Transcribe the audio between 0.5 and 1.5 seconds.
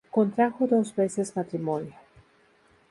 dos veces